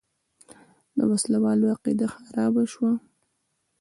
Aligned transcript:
د 0.97 0.99
وسله 1.11 1.37
والو 1.43 1.65
عقیده 1.73 2.05
خرابه 2.15 2.63
شوې 2.71 2.91
وه. 2.93 2.93